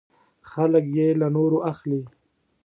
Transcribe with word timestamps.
خلک 0.51 0.85
یې 0.97 1.07
له 1.21 1.27
نورو 1.35 1.57
اخلي. 1.71 2.01